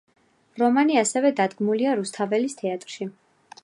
[0.61, 3.15] რომანი ასევე დადგმულია რუსთაველის თეატრში.